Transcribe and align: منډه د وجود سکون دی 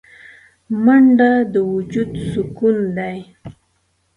منډه 0.83 1.31
د 1.53 1.55
وجود 1.73 2.11
سکون 2.31 2.77
دی 2.97 3.17